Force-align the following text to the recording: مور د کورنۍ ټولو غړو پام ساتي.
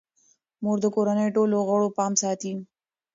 مور 0.63 0.77
د 0.81 0.85
کورنۍ 0.95 1.27
ټولو 1.35 1.57
غړو 1.69 1.87
پام 1.97 2.13
ساتي. 2.21 2.53